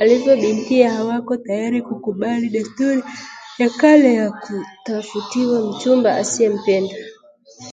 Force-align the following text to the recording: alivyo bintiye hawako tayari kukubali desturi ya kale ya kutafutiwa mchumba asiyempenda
alivyo 0.00 0.32
bintiye 0.40 0.86
hawako 0.94 1.32
tayari 1.46 1.78
kukubali 1.88 2.46
desturi 2.54 3.02
ya 3.60 3.68
kale 3.80 4.10
ya 4.20 4.28
kutafutiwa 4.40 5.56
mchumba 5.68 6.08
asiyempenda 6.22 6.94